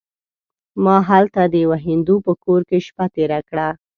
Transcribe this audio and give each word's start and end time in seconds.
ما 0.83 0.97
هلته 1.09 1.41
د 1.47 1.55
یوه 1.63 1.77
هندو 1.87 2.15
په 2.25 2.31
کور 2.43 2.61
کې 2.69 2.77
شپه 2.87 3.05
تېره 3.15 3.39
کړه. 3.49 3.67